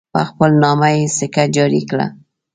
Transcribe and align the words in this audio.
په 0.13 0.21
خپل 0.29 0.51
نامه 0.63 0.89
یې 0.95 1.03
سکه 1.17 1.43
جاري 1.55 1.81
کړه. 1.89 2.07